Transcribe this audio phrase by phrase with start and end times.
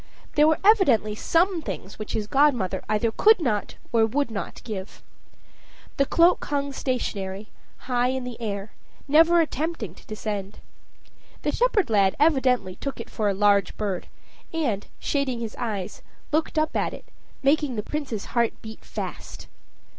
[0.33, 5.03] There were evidently some things which his godmother either could not or would not give.
[5.97, 7.49] The cloak hung stationary,
[7.85, 8.71] high in air,
[9.07, 10.57] never attempting to descend.
[11.43, 14.07] The shepherd lad evidently took it for a large bird,
[14.51, 17.05] and, shading his eyes, looked up at it,
[17.43, 19.45] making the Prince's heart beat fast.